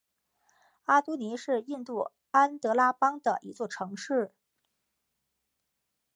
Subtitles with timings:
[0.85, 4.33] 阿多尼是印度安得拉邦的一座城市。